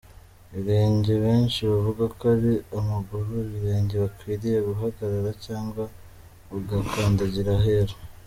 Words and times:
Ibirenge 0.51 1.13
benshi 1.25 1.59
bavuga 1.71 2.03
ko 2.17 2.21
ari 2.35 2.53
amaguru, 2.79 3.33
ibirenge 3.55 3.93
bikwiriye 4.03 4.59
guhagarara 4.67 5.31
cyangwa 5.45 5.83
ugakandagira 6.57 7.51
ahera. 7.59 7.95